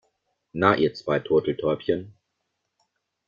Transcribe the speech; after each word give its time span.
Na, 0.53 0.73
ihr 0.73 0.95
zwei 0.95 1.19
Turteltäubchen. 1.19 2.15